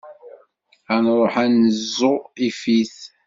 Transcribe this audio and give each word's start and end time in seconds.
Ad 0.93 0.99
nruḥ 1.05 1.33
ad 1.43 1.49
neẓẓu 1.53 2.15
ifit. 2.47 2.97